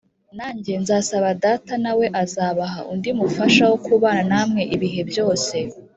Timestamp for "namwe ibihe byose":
4.29-5.55